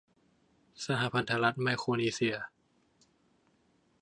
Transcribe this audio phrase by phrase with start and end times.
[0.83, 2.35] สหพันธรัฐไมโครนีเซีย